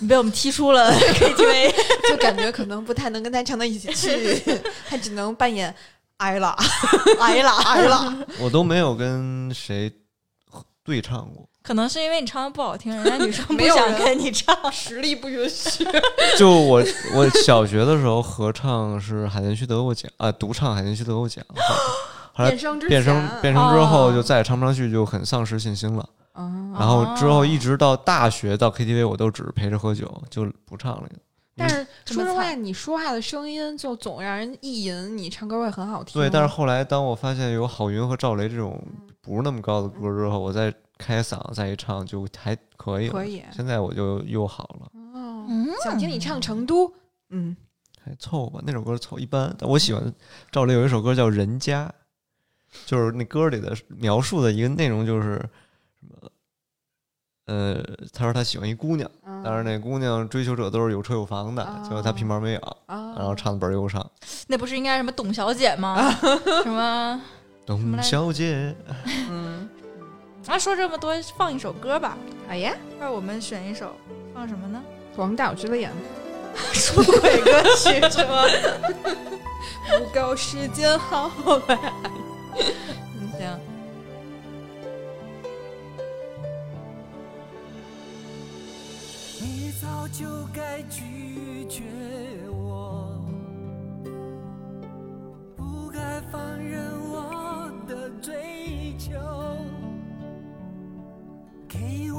[0.00, 1.74] 你被我们踢出了 KTV。
[2.08, 4.40] 就感觉可能不太能跟他唱到一起去，
[4.88, 5.74] 他只能扮演
[6.18, 6.54] 挨了
[7.20, 9.92] 挨了挨了，我都没有跟谁
[10.84, 14.56] 对唱过，可能是因为你唱的不好听，人家女生 不想跟你唱。
[14.72, 15.84] 实力不允许。
[16.38, 16.82] 就我
[17.14, 21.44] 我小学的时候合唱是海淀区得过奖啊，独唱海淀区得过奖。
[21.50, 21.56] 后
[22.32, 26.08] 后来变声变声变声之后哦就再也唱不上去，就很丧失信心了。
[26.32, 31.06] 啊然后之后哦一直到大学到 KTV，我都只是陪着喝酒，就不唱了。
[31.54, 36.18] 但是说实话，你说话的声音就总让人意淫，你唱歌会很好听。
[36.18, 38.82] 对，但是后来当我发现有郝云和赵雷这种
[39.20, 43.08] 不是那么高的歌之后，我再开嗓再一唱就还可以。
[43.08, 44.90] 可以现在我就又好了，
[45.82, 46.88] 想听你唱《成都》。
[47.30, 47.56] 嗯，
[48.04, 48.62] 还凑合吧。
[48.66, 50.12] 那首歌凑一般，但我喜欢
[50.50, 51.86] 赵雷有一首歌叫《人家》，
[52.84, 55.34] 就是那歌里的描述的一个内容就是
[56.00, 56.30] 什么。
[57.46, 57.82] 呃，
[58.12, 64.06] 他说他喜欢一姑娘，嗯但是那姑娘追求者都是有车有房的，哦结果他平毛没有，啊，然后唱的倍儿忧伤。
[64.48, 66.10] 那不是应该什么董小姐吗？
[66.62, 67.22] 什么？
[67.64, 68.74] 董小姐，
[70.48, 72.16] 嗯，啊，说这么多，放一首歌吧。
[72.48, 73.94] 好呀，那我们选一首，
[74.34, 74.82] 放什么呢？
[75.14, 75.92] 广岛之恋，
[76.72, 78.44] 出轨歌曲是吗？
[79.98, 81.30] 不够时间好
[81.66, 81.78] 来。
[82.56, 83.58] 嗯，行。
[89.40, 91.82] 你早就该拒绝
[92.50, 93.14] 我，
[95.56, 98.57] 不该放任我的追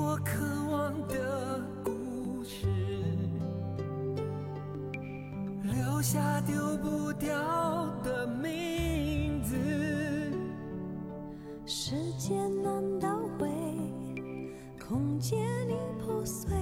[0.10, 2.66] 我渴望的故事，
[5.62, 7.30] 留下丢不掉
[8.04, 9.56] 的名字。
[11.64, 13.48] 时间难倒回
[14.80, 16.58] 空间里破碎？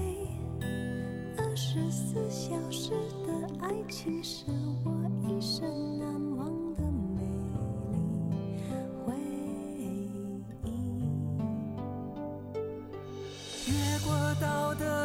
[1.38, 2.92] 二十四小时
[3.26, 3.32] 的
[3.62, 4.44] 爱情是
[4.84, 4.92] 我
[5.26, 5.97] 一生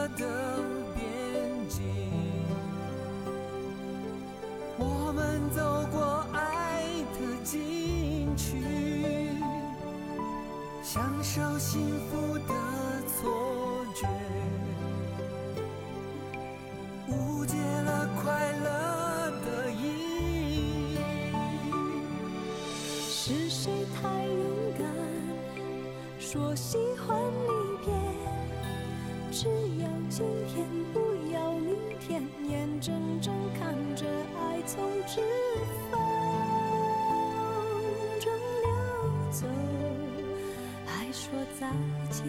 [0.09, 0.27] 的
[0.95, 1.83] 边境，
[4.79, 6.83] 我们走过爱
[7.15, 8.59] 的禁区，
[10.83, 12.53] 享受幸福的
[13.07, 14.07] 错觉，
[17.09, 19.83] 误解了快乐的意
[20.95, 20.99] 义。
[23.09, 24.35] 是谁太勇
[24.79, 24.85] 敢，
[26.19, 27.62] 说喜欢你。
[29.33, 31.01] 只要今天，不
[31.33, 34.05] 要明天，眼睁睁看着
[34.39, 35.23] 爱从指
[35.91, 35.99] 缝
[38.21, 38.31] 中
[38.63, 38.69] 溜
[39.31, 39.47] 走，
[40.85, 41.67] 还说再
[42.11, 42.23] 见。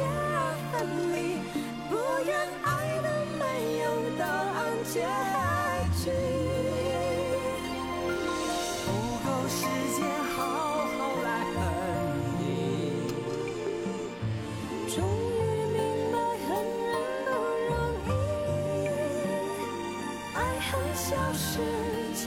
[0.00, 0.38] 了解而
[0.72, 0.74] 分
[1.12, 1.16] 离，
[1.88, 1.92] 不
[2.24, 2.28] 愿
[2.64, 2.68] 爱
[3.02, 3.06] 的
[3.38, 3.42] 没
[3.80, 3.84] 有
[4.18, 4.94] 答案结
[6.02, 6.04] 局。
[8.86, 8.88] 不
[9.24, 9.60] 够时
[9.94, 9.98] 间
[10.34, 10.38] 好
[10.96, 11.56] 好来恨
[12.38, 12.40] 你。
[14.88, 15.38] 终于
[15.72, 15.78] 明
[16.10, 16.14] 白
[16.46, 16.48] 恨
[16.88, 16.92] 人
[17.26, 17.28] 不
[17.68, 17.70] 容
[18.06, 18.10] 易，
[20.34, 21.44] 爱恨消失
[22.14, 22.20] 前，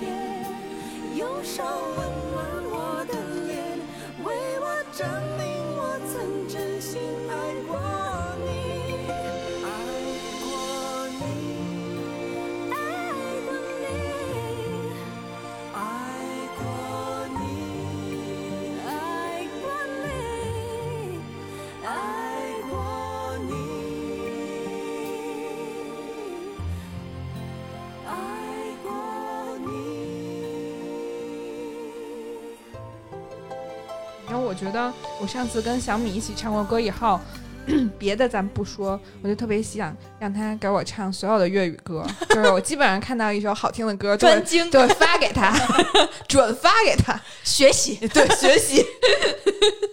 [1.16, 1.64] 用手
[1.98, 2.00] 温
[2.32, 2.36] 暖
[2.70, 2.76] 我
[3.10, 3.12] 的
[3.48, 3.52] 脸，
[4.24, 4.28] 为
[4.60, 5.02] 我证
[34.54, 37.20] 我觉得我上次跟小米一起唱过歌以后，
[37.98, 45.52] 别的咱不说，我就特别想让他给我唱所有的粤语歌， 就是我基本上看到一首好听的歌，就会专精对发给他，
[46.30, 47.96] 转发给他，学习。
[48.10, 48.86] 对学习，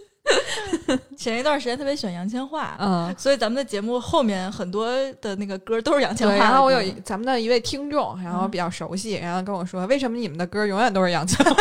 [1.16, 3.14] 前一段时间特别喜欢杨千嬅，嗯。
[3.16, 4.87] 所以咱们的节目后面很多
[5.23, 6.37] 的那个歌都是杨千嬅。
[6.37, 11.57] 然后我有一咱们的一位听众，然后嗯比较熟悉，然后跟我说，为什么你们的歌永远都是杨千嬅？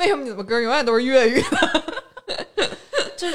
[0.00, 1.40] 为什么你们的歌永远都是粤语？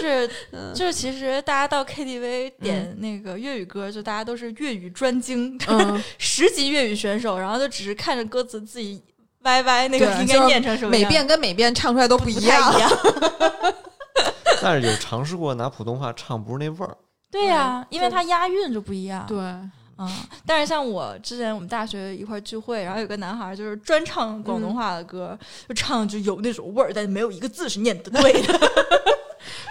[0.09, 9.01] 就是嗯就是，其实大家到 KTV 点那个粤语歌，就大家都是粤语专精，嗯， 十级粤语选手，然后就只是看着歌词自己
[9.41, 12.81] 歪歪那个应该念成什么样每遍跟每遍唱出来都不不一样太一。
[12.81, 12.91] 样。
[14.61, 16.97] 但是有尝试过拿普通话唱，不是那味儿。
[17.31, 19.23] 对呀、因为就它押韵就不一样。
[19.27, 20.09] 对，嗯，
[20.45, 25.37] 但是像我之前我们大学一块聚会，然后有个男孩就是专唱广东话的歌，
[25.69, 28.59] 就唱就有那种味儿，但没有一个字是念的对的。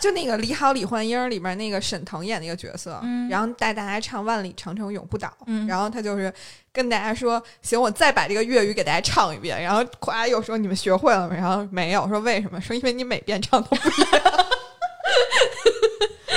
[0.01, 6.33] 就那个《李好李焕英》里面那个沈腾演那个角色，嗯然后带大家唱《万里长城永不倒》，嗯然后他就是
[6.73, 12.61] 跟大家说：“行，我再把这个粤语给大家唱一遍。”然后夸又说：“你们学会了吗？”然后没有，说为什么？
[12.61, 14.47] 说因为你每遍唱都不一样。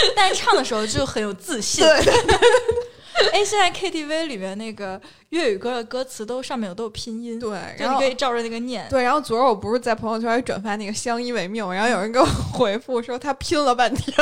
[0.15, 1.83] 但是唱的时候就很有自信。
[1.83, 2.37] 对对
[3.33, 8.87] 哎，现在 KTV 里面那个粤语歌的歌词都上面有都有拼音，对，就然后你可以照着那个念。
[8.89, 14.15] 对，然后昨儿我不是在朋友圈里转发那个相依为命，然后有人给我 回复说他拼了半天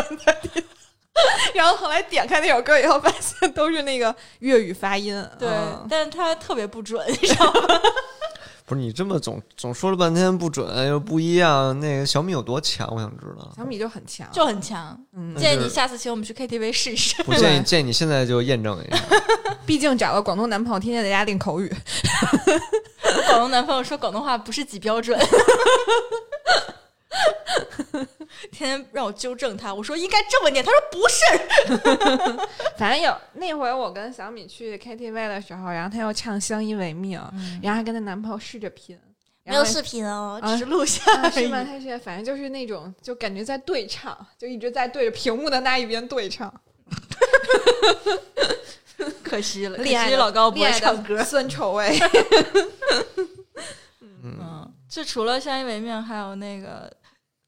[1.54, 5.14] 然后后来点开那首歌以后，发现都是那个粤语发音。
[5.38, 7.82] 对，嗯但是它特别不准，你知道吗？
[8.70, 12.88] 不是你这么总总说了半天不准又不一样，那个小米有多强？
[12.94, 13.52] 我想知道。
[13.58, 14.96] 小米就很强，就很强。
[15.14, 17.24] 嗯，建议你下次请我们去 KTV 试一试。
[17.24, 19.04] 不建议建议你现在就验证一下。
[19.66, 21.68] 毕竟找个广东男朋友，天天在家练口语。
[23.28, 25.20] 广东男朋友说广东话不是几标准，
[28.52, 31.24] 天 天让我纠正他，我说应该这么念，他说不是。
[32.78, 37.20] 反正有那回我跟小米去 KTV 的时候，然后他又唱《相依为命》，
[37.62, 38.98] 然后还跟她男朋友试着拼，
[39.44, 41.26] 没有视频哦，啊只是录下而已。
[41.26, 41.64] 啊是吗？
[41.64, 46.54] 他是反正就是那种，就感觉在对唱，就一直在对着屏幕的那一边对唱。
[49.24, 51.24] 可惜了，可恋爱的惜老高不唱歌。
[51.24, 51.98] 酸臭味。
[54.24, 56.92] 嗯，就除了相依为命，还有那个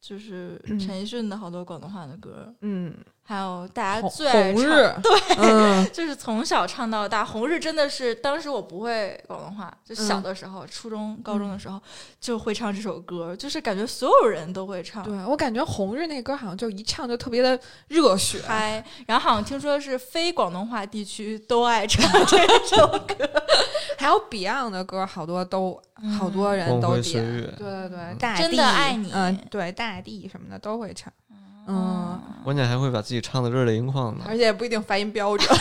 [0.01, 2.91] 就是陈奕迅的好多广东话的歌，嗯，
[3.23, 4.63] 还有大家最爱唱，
[5.01, 7.23] 对，嗯就是从小唱到大。
[7.23, 11.79] 红日真的是当时我不会广东话，就小嗯的时候，初中、高中的时候
[12.19, 15.01] 就会唱这首歌，就是感觉所有人都会唱。
[15.03, 17.57] 对我感觉红日那歌好像就一唱就特别的
[17.87, 18.41] 热血。
[18.45, 22.37] 嗨，然后好像听说是非广东话地区都爱唱这
[22.75, 23.15] 首歌，
[23.97, 25.81] 还有 Beyond 的歌，好多都
[26.19, 27.23] 好多人都点。
[27.23, 31.13] 对对对，大真地的爱你嗯，对，大地什么的都会唱。
[31.67, 34.23] 嗯，关键还会把自己唱的热泪盈眶的。
[34.27, 35.47] 而且也不一定发音标准。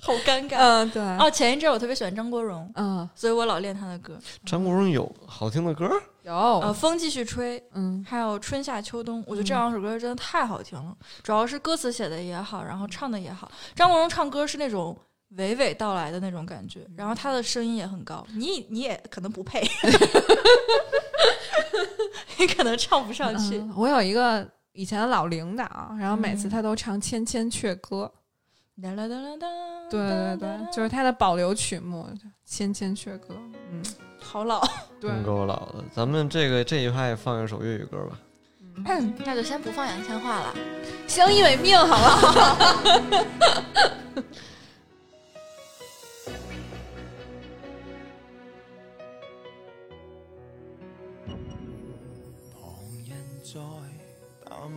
[0.00, 0.56] 好尴尬。
[0.58, 1.02] 嗯，对。
[1.16, 4.18] 哦，前一阵我特别喜欢张国荣，嗯，所以我老练他的歌。
[4.44, 5.90] 张国荣有好听的歌，
[6.22, 6.34] 有。
[6.34, 10.94] 呃，风继续吹，嗯还有春夏秋冬，我觉得这两首歌真的太好听了。
[11.22, 13.50] 主要是歌词写的也好，然后唱的也好。
[13.74, 14.94] 张国荣唱歌是那种
[15.38, 19.62] 娓娓道来的那种感觉，然后他的声音也很高，你你也可能不配，
[22.38, 23.58] 你可能唱不上去。
[23.58, 25.64] 嗯我有一个以前的老领导，
[25.98, 28.10] 然后每次嗯他都唱《千千阙歌》，
[28.82, 29.46] 哒啦哒啦哒
[29.90, 32.08] 对对对，就是他的保留曲目
[32.44, 33.34] 《千千阙歌》。
[33.70, 33.82] 嗯，
[34.20, 34.60] 好老。
[35.00, 35.84] 对，挺够老的。
[35.94, 38.18] 咱们这个这一派放一首粤语歌吧。
[38.76, 40.52] 嗯那就先不放杨千嬅了。
[41.06, 42.76] 相依为命，好不好？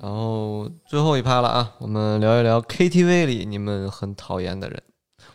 [0.00, 4.82] 然后最后一趴了啊，我们聊一聊 KTV 里你们很讨厌的人。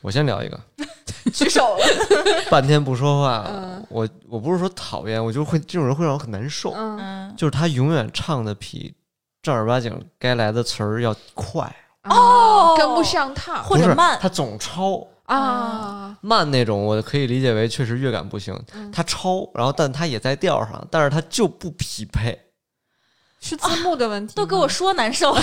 [0.01, 0.59] 我先聊一个，
[1.33, 1.75] 举手。
[1.77, 1.85] 了。
[2.51, 3.85] 半天不说话，嗯。
[3.89, 6.97] 我我不是说讨厌，我就会这种人会让我很难受，嗯。
[6.99, 8.93] 嗯，就是他永远唱的比
[9.41, 13.63] 正儿八经该来的词儿要快，哦，跟不上趟。
[13.63, 14.17] 或者慢。
[14.21, 15.05] 他总超。
[15.25, 18.91] 啊，慢那种，我可以理解为确实乐感不行，嗯。
[18.91, 22.37] 他超，然后但他也在调上，但是他就不匹配，
[23.39, 25.35] 是字幕的问题吗，都给我说难受。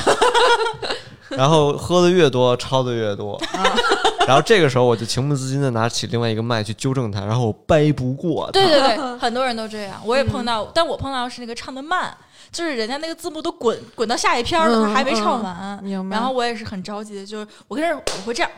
[1.31, 3.41] 然后喝的越多，抄的越多，
[4.29, 12.15] 然后这个时候我就情不自禁的拿起另外一个麦去纠正他，然后我掰不过他，对对对， 很多人都这样，我也碰到，但我碰到的是那个唱的慢，
[12.53, 15.83] 就是人家那个字幕都滚滚到下一篇了，嗯他还没唱完。
[15.83, 16.17] 明白。
[16.17, 18.51] 然后我也是很着急的，就是我跟这儿我会这样，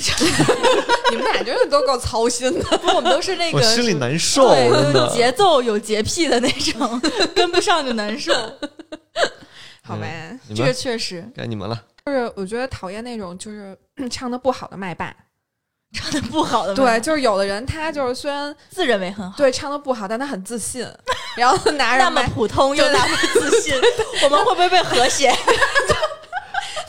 [1.10, 2.64] 你们俩真的都够操心的。
[2.78, 4.54] 不，我们都是那个心里难受。
[5.12, 7.00] 节奏有洁癖的那种，
[7.34, 8.32] 跟不上就难受。
[9.82, 13.76] 好呗，这个确实该你们了，就是我觉得讨厌那种就是
[14.10, 15.14] 唱的不好的麦霸。
[15.92, 20.86] 唱的不好的，对，，就是有的人他就是虽然自认为很好，对唱的不好，但他很自信，
[21.36, 23.74] 然后拿着那么麦，普通又那么自信，
[24.22, 25.34] 我们会不会被和谐？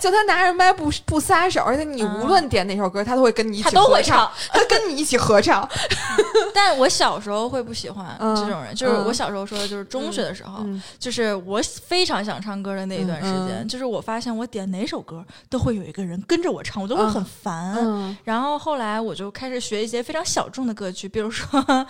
[0.02, 5.68] 就他拿着麦不不撒手，而且你嗯无论点哪首歌，他都会跟你一起他都会合唱，他跟你一起合唱。
[6.56, 17.76] 但我小时候会不喜欢嗯这种人，就是嗯我小时候说的，就是中学的时候，嗯就是我非常想唱歌的那一段时间，就是我发现我点哪首歌都会有一个人跟着我唱，我都会很烦。
[17.78, 21.48] 嗯然后后来我就开始学一些非常小众的歌曲，比如说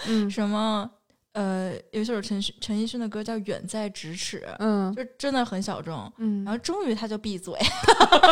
[0.07, 0.89] 嗯什么
[1.33, 6.11] 呃，有一首陈奕陈奕迅的歌叫《远在咫尺》，嗯就真的很小众。
[6.17, 7.57] 嗯然后终于他就闭嘴，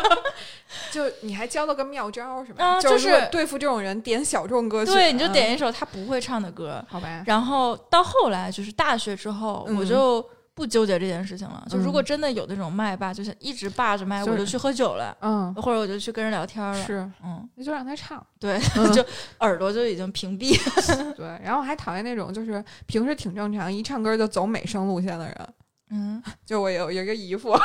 [0.91, 2.63] 就你还教了个妙招什么？
[2.63, 6.83] 啊就就是对付这种人点小众歌曲，对，你就嗯点一首他不会唱的歌。
[6.89, 7.23] 好吧？
[7.25, 10.27] 然后到后来就是大学之后，嗯我就
[10.60, 11.65] 不纠结这件事情了。
[11.69, 16.86] 就如果嗯真的有那种麦霸，就是一直霸着麦，我就去喝酒了，嗯，或者我就去跟人聊天了。
[16.86, 18.22] 是，嗯，那就让他唱。
[18.38, 19.02] 对，嗯 就
[19.39, 20.54] 耳朵就已经屏蔽。
[21.15, 25.48] 对，然后我还讨厌那种就是平时挺正常，一唱歌就走美声路线的人。
[25.91, 27.58] 嗯，就我有有一个姨父，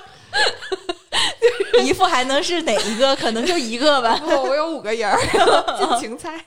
[1.84, 3.14] 姨父还能是哪一个？
[3.16, 5.18] 可能就一个吧，我我有五个人儿，
[5.78, 6.38] 尽情猜。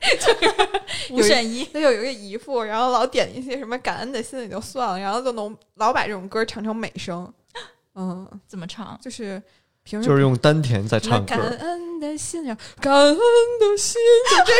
[1.11, 1.63] 五选一。
[1.65, 7.31] 他有一个姨父，然后老点一些什么感恩的心也就算了，然后就能老把这种歌唱成美声。
[7.95, 8.97] 嗯，怎么唱？
[9.01, 9.41] 就是
[9.83, 14.53] 平时就是用丹田在唱歌感，恩的心，然后感恩的心，就这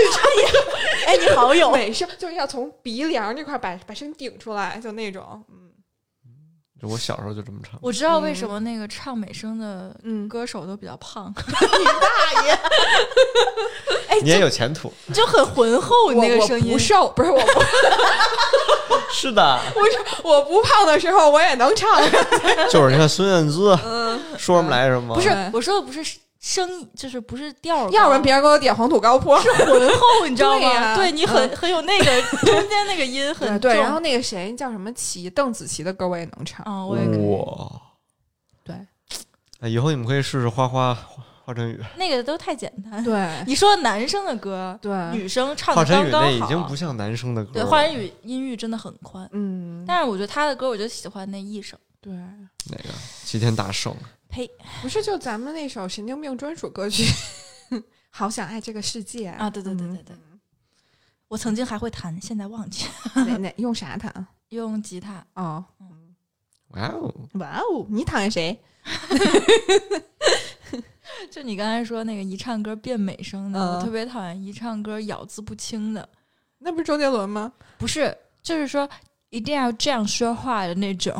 [1.08, 5.44] 哎，你好有美声，就是要从鼻梁这块把把声顶出来，就那种。
[5.50, 5.69] 嗯
[6.82, 7.80] 我小时候就这么唱。
[7.82, 12.60] 我知道为什么那个唱美声的嗯，歌手都比较胖， 你大爷。
[14.22, 16.80] 你也有前途，就很浑厚，你那个声音我不。
[16.80, 17.52] 瘦，不是我不
[19.14, 19.92] 是的，不是
[20.24, 22.02] 我不胖的时候我也能唱。
[22.70, 25.16] 就是你看孙燕姿嗯，说什么来什么？
[25.16, 26.04] 不是我说的不是
[26.40, 29.52] 声，就是不是调儿，要不然别人给我点黄土高坡是。
[29.54, 30.96] 浑厚，你知道吗？
[30.96, 36.66] 对你很嗯很有那个中间那个音 很对，然后那个谁叫什么齐，邓紫棋的歌我也能唱。
[36.66, 37.26] 啊，我也可以。
[37.26, 37.82] 哇，
[38.64, 38.76] 对，
[39.60, 41.08] 哎以后你们可以试试花花花
[41.44, 43.04] 华晨宇，那个都太简单。
[43.04, 46.28] 对你说男生的歌，对，女生唱华的刚刚好。
[46.28, 47.68] 晨宇那已经不像男生的歌对，了。
[47.68, 51.78] 华晨宇音域真的很宽，嗯，但是我觉得他的歌，我就喜欢那一首。
[52.00, 52.90] 对，哪个？
[53.26, 53.94] 齐天大圣。
[54.30, 54.50] 呸
[54.82, 57.04] 不是就咱们那首神经病专属歌曲，
[58.10, 59.50] 好想爱这个世界啊！
[59.50, 60.16] 对对对对对，
[61.28, 64.28] 我曾经还会弹，现在忘记了哪哪用啥弹？
[64.50, 65.26] 用吉他。
[65.34, 65.64] 哦，
[66.70, 68.58] 哇哦，哇哦，你讨厌谁？
[71.30, 76.08] 就你刚才说那个一唱歌变美声的，嗯我特别讨厌一唱歌咬字不清的。
[76.60, 77.52] 那不是周杰伦吗？
[77.78, 78.90] 不是，就是说
[79.30, 81.14] 一定要这样说话的那种，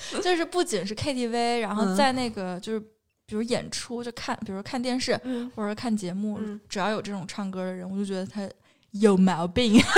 [0.22, 8.48] 就是不仅是 KTV，然后嗯在那个就是比如演出就看，比如看电视嗯，或者看节目，嗯只要有这种唱歌的人，我就觉得他
[8.92, 9.80] 有毛病。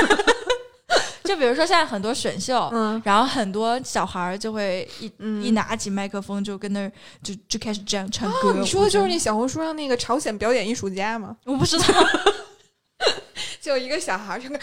[1.23, 6.91] 就比如说现在很多选秀，嗯然后很多小孩儿就会一、嗯一拿起麦克风就跟那儿
[7.23, 8.51] 就就开始这样唱歌。
[8.51, 11.37] 哦，你说的就是那小红书上那个朝鲜表演艺术家吗？
[11.45, 11.85] 我不知道，
[13.61, 14.59] 就一个小孩儿，这个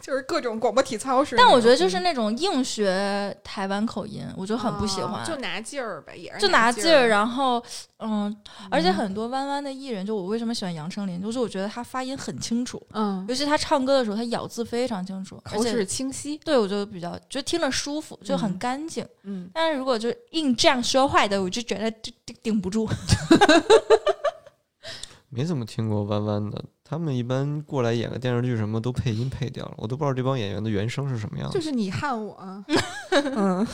[0.00, 1.42] 就是各种广播体操似的。
[1.42, 5.22] 但我觉得就是那种硬学台湾口音，我就很不喜欢。
[5.22, 7.62] 哦就拿劲儿呗，也是就拿劲劲儿，然后
[7.98, 8.34] 嗯，
[8.70, 19.06] 而且很多弯弯的艺人，就我为什么喜欢杨丞琳，就是我觉得他发音很清楚，嗯，尤其他唱歌的时候，他咬字非常清楚，而且口齿清晰，对我就比较就听着舒服，就很嗯干净。
[19.24, 22.88] 嗯，但是如果就硬这样说话的，我就觉得顶顶顶不住。
[25.28, 31.54] 没怎么听过弯弯的，他们一般过来演个电视剧什么都配音配掉了，我都不知道这帮演员的原声是什么样的。
[31.54, 32.64] 就是你汉我啊，
[33.12, 33.64] 嗯，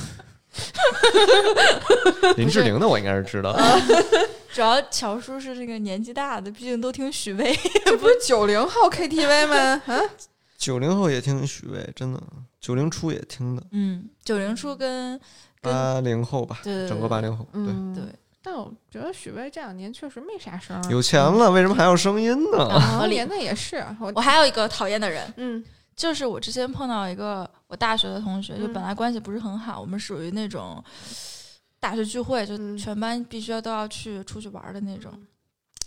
[2.37, 3.57] 林志玲的我应该是知道，
[4.53, 7.59] 主要乔叔是这个年纪大的，毕竟都听许巍。
[7.87, 9.83] 这不是九零后 KTV 吗？
[9.87, 9.99] 啊，
[10.59, 12.23] 九零后也听许巍，真的，
[12.61, 15.19] 九零初也听的，嗯，九零初跟
[15.63, 18.05] 跟八零后吧，对对整个八零后，对，嗯对，
[18.49, 22.59] 但我觉得许巍这两年确实没啥声儿，有钱了，为什么还要声音呢？
[22.69, 25.65] 啊， 连的也是我我还有一个讨厌的人，嗯
[25.97, 30.81] 就是我之前碰到一个我大学的同学，就嗯本来关系不是很好，我们属于那种
[31.81, 35.13] 大学聚会，就嗯全班必须要都要去出去玩的那种。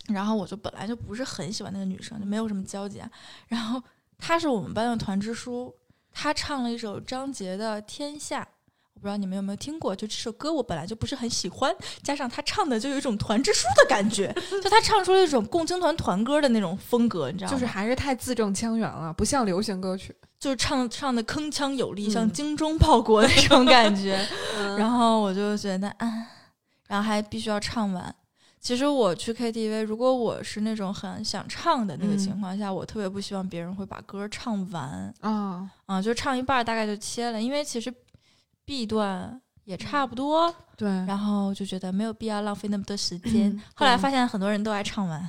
[0.08, 3.10] 然后我就本来就不是很喜欢那个女生，就没有什么交集啊。
[3.48, 3.82] 然后
[4.18, 5.74] 她是我们班的团支书，
[6.12, 8.42] 她唱了一首张杰的《天下》。
[8.94, 17.52] 我不知道你们有没有听过，就这首歌我本来就不是很喜欢，加上他唱的就有一种团支书的感觉，就他唱出了一种共青团团歌的那种风格，你知道吗？
[17.52, 20.14] 就是还是太字正腔圆了，不像流行歌曲。
[20.40, 24.18] 就是唱唱的铿锵有力，嗯像精忠报国那种感觉。
[24.56, 26.10] 然然后我就觉得啊，
[26.88, 28.14] 然后还必须要唱完。
[28.58, 37.92] 其实我去 KTV，如果我是那种很想唱的那个嗯情况下，我特别不希望别人会把歌唱完啊，啊，就唱一半大概就切了，因为其实
[38.70, 43.50] B 段也差不多，对，然后就觉得没有必要浪费那么多时间。
[43.50, 45.28] 嗯后来发现很多人都爱唱完，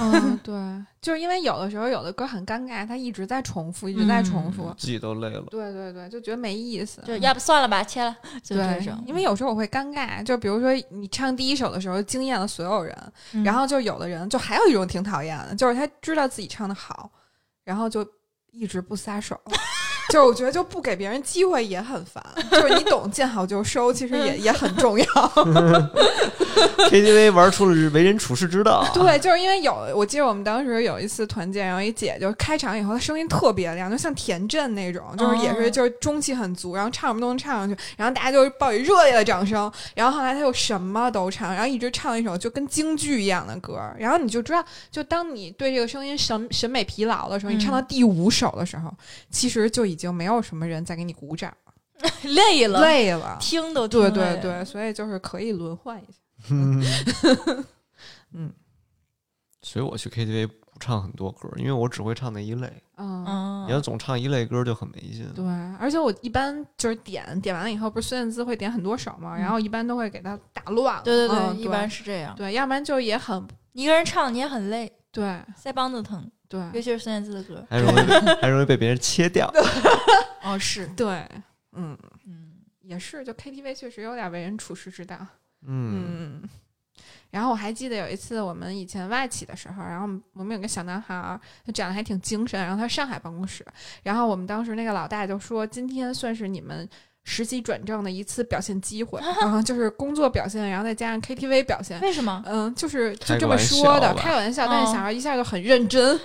[0.00, 0.54] 嗯， 对，
[1.02, 4.74] 就是因为有的时候有的歌很尴尬，它一直在重复，一直在重复。
[4.78, 5.42] 自己都累了。
[5.50, 7.02] 对对对，就觉得没意思。
[7.06, 17.10] 就要不算了吧，切了，就这对种。，因为有时候我会尴尬，就比如说你唱第一首的时候惊艳了所有人，嗯然后就有的人就还有一种挺讨厌的，就是他知道自己唱的好，
[17.64, 18.06] 然后就
[18.50, 19.38] 一直不撒手。
[20.08, 25.04] 就是我觉得就不给别人机会也很烦，就是你懂见好就收，其实也也很重要。
[26.90, 28.84] KTV 玩出了为人处事之道。
[28.92, 39.70] 对，就是因为有，我记得我们当时有一次团建，然后一姐就开场以后，她声音特别亮，就像田震那种，就是也是哦就是中气很足，然后唱什么都能唱上去，然后大家就报以热烈的掌声。
[39.94, 48.92] 然后后来她又什么都唱，然后一直唱一首就跟京剧一样的歌，然后你就知道，就当你对这个声音审审美疲劳的时候，你唱到嗯第五首的时候，
[49.30, 51.72] 其实就已经没有什么人再给你鼓掌了，
[52.24, 53.36] 累了，累了。
[53.38, 56.18] 听都听对对对，所以就是可以轮换一下。
[56.50, 56.82] 嗯，
[58.32, 58.52] 嗯
[59.60, 62.72] 所以我去 KTV 不唱很多歌，因为我只会唱那一类。
[62.96, 65.28] 嗯嗯，你要总唱一类歌就很没劲。
[65.34, 65.44] 对，
[65.78, 71.02] 而且我一般就是点点完了以后，不是孙燕姿会点很多首嘛，然后一般都会给它打乱了。
[71.02, 72.34] 对对对，嗯一般是这样。
[72.36, 75.24] 对，要不然就也很一个人唱你也很累，对
[75.60, 77.64] 腮帮子疼，对尤其是孙燕姿的歌。
[77.68, 78.00] 还容易
[78.40, 79.52] 还容易被别人切掉。
[80.42, 81.26] 哦，是，对，
[81.72, 81.96] 嗯，
[82.26, 85.16] 嗯，也是，就 KTV 确实有点为人处世之道。
[85.66, 86.48] 嗯，嗯。
[87.30, 93.62] 然后我还记得有一次我们以前外企的时候，然后我们我们有个小男孩儿，他长得还挺精神，然后他上海办公室，
[94.02, 96.88] 然后我们当时那个老大就说，今天算是你们
[97.30, 102.42] 实习转正的一次表现机会，然后，就是工作表现，然后再加上 KTV 表现，为什么？
[102.46, 106.18] 嗯，就是就这么说的，开个玩笑，但是哦小孩一下就很认真，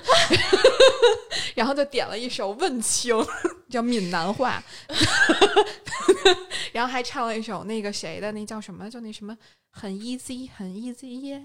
[1.56, 3.14] 然后就点了一首《问情》，
[3.70, 4.64] 叫闽南话，
[6.72, 8.90] 然后还唱了一首那个谁的，那叫什么？
[8.90, 9.38] 就那什么
[9.70, 11.38] 很 easy 很 easy 耶，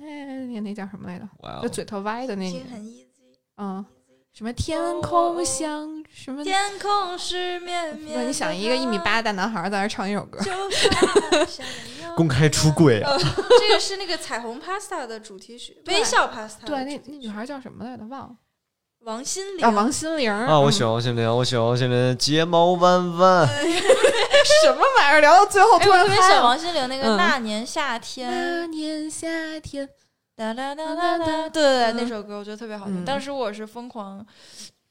[0.53, 1.29] 那那叫什么来着？
[1.63, 3.07] 就嘴特歪的那个，很 easy，
[3.57, 3.85] 嗯，
[4.33, 6.43] 什么天空像什么？
[6.45, 8.21] 天空是绵绵。
[8.21, 10.39] 是你想一个一米八的大男孩在那唱一首歌，
[12.17, 13.17] 公开出柜啊！
[13.61, 18.05] 这个是那个彩虹 Pasta 的主题曲， 微笑 Pasta 对，那那女孩叫什么来着？
[18.09, 18.31] 忘了
[19.03, 23.47] 王心凌啊，王心凌啊，我嗯喜欢王心凌，我喜欢王心凌，睫毛弯弯。
[23.47, 25.21] 什么玩意儿？
[25.21, 26.43] 聊到最后哎，突我特别喜欢然嗨了。
[26.45, 29.29] 王心凌那个《嗯那年夏天》 那年夏
[29.61, 29.89] 天，
[30.37, 33.03] 哒哒哒哒哒，对对那首歌我觉得特别好听。
[33.03, 34.25] 嗯当时我是疯狂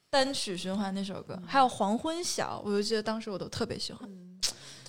[0.10, 4.10] 单曲循环那首歌，还有《黄昏晓》，我就记得当时我都特别喜欢。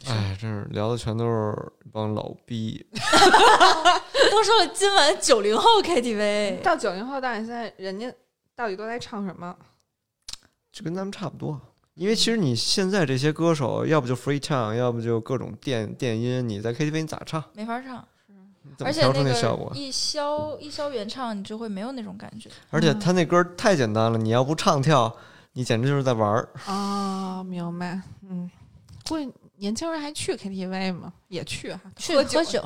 [0.06, 2.86] 哎，这是聊的全都是一帮老逼。
[4.30, 8.12] 都说了，今晚九零后 KTV，到九零后到现在，人家
[8.54, 9.56] 到底都在唱什么？
[10.70, 11.60] 就跟咱们差不多。
[11.94, 17.42] 因为其实你现在这些歌手，要不就 free 唱，要不就各种电电音，你在 KTV 你咋唱？
[17.54, 18.17] 没法唱，你
[18.78, 19.68] 怎么调而且那出那效果？
[19.70, 22.48] 个一消一消原唱，你就会没有那种感觉。
[22.70, 25.12] 而且他那歌太简单了，你要不唱跳，
[25.54, 26.48] 你简直就是在玩儿。
[26.66, 28.00] 啊，明白。
[28.30, 28.48] 嗯，
[29.08, 31.12] 会年轻人还去 KTV 吗？
[31.26, 32.64] 也去哈，去喝喝酒，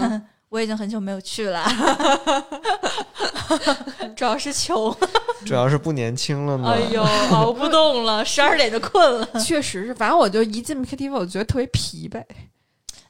[0.00, 1.64] 嗯 我已经很久没有去了，
[4.14, 4.94] 主要是穷。
[5.46, 6.72] 主要是不年轻了嘛。
[6.72, 9.26] 哎呦，熬不动了，十二点就困了。
[9.40, 12.22] 确实是，反正我就一进 KTV，我觉得特别疲惫。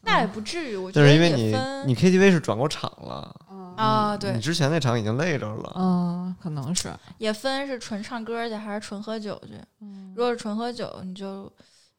[0.05, 1.55] 那也不至于，我觉那得是因为你
[1.87, 5.73] 你 KTV 是转过场了，嗯啊，对你，之前那场已经累着了。
[5.77, 6.93] 嗯，可能是。
[7.19, 9.55] 也分是纯唱歌去还是纯喝酒去。
[9.81, 11.51] 嗯如果是纯喝酒，你就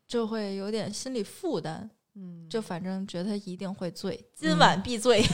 [0.07, 5.23] 就会有点心理负担，嗯，就反正觉得一定会醉，今晚必醉。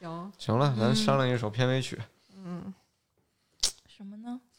[0.00, 0.32] 行。
[0.38, 1.98] 行了，咱嗯商量一首片尾曲？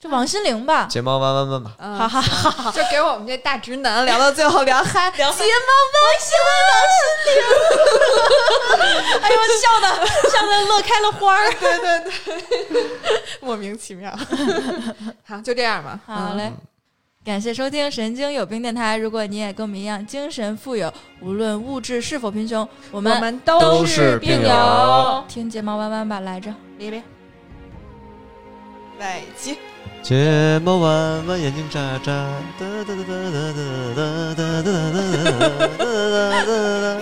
[0.01, 0.87] 就王心凌吧。
[0.89, 1.71] 睫毛弯弯弯吧。
[1.77, 2.71] 嗯哈哈哈哈！
[2.71, 9.21] 就给我们这大直男聊到最后聊嗨，聊睫毛王心凌，王心凌。
[9.21, 9.85] 哎呦，笑的
[10.27, 11.53] 笑的乐开了花儿。
[11.53, 11.99] 对 对
[12.71, 12.83] 对，
[13.41, 14.11] 莫名其妙。
[15.23, 15.99] 好，就这样吧。
[16.07, 16.51] 嗯，好嘞。
[17.23, 18.97] 感谢收听《神经有病电台》。
[18.99, 20.91] 如果你也跟我们一样精神富有，
[21.21, 25.23] 无论物质是否贫穷，我我们们都是是病友友。
[25.27, 26.51] 听睫毛弯弯吧，来着。
[26.79, 27.03] 别别，
[28.97, 29.55] 北京。
[30.03, 32.11] 睫毛弯弯，眼睛眨眨，
[32.59, 33.61] 哒哒哒哒哒哒
[34.35, 35.01] 哒哒哒
[35.77, 36.49] 哒哒
[36.81, 37.01] 哒。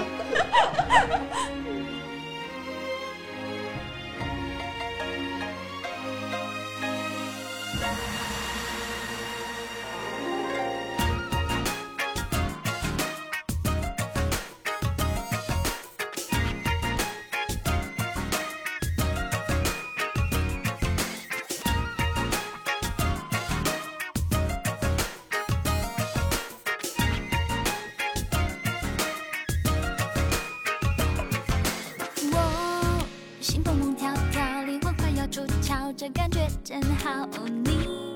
[36.13, 37.27] 感觉真好。
[37.63, 38.13] 你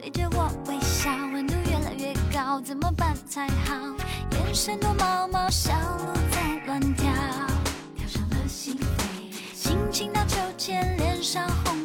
[0.00, 3.74] 对着我微笑，温度越来越高，怎么办才好？
[4.32, 7.10] 眼神躲猫猫，小鹿在乱跳，
[7.96, 11.81] 跳上了心扉，心情荡秋千，脸上红。